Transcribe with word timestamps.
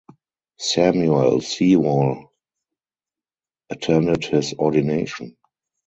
Samuel 0.57 1.41
Sewall 1.41 2.31
attended 3.69 4.25
his 4.25 4.51
ordination. 4.55 5.37